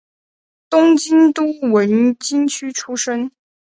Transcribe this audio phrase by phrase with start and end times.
[0.67, 3.31] 东京都文京区出身。